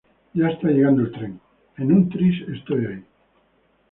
[0.33, 1.39] Ya está llegando el tren,
[1.77, 3.03] en un tris estoy ahí